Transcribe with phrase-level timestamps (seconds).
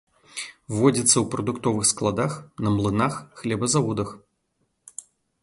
[0.77, 2.31] Водзіцца ў прадуктовых складах,
[2.69, 3.13] на млынах,
[3.43, 4.09] хлебазаводах.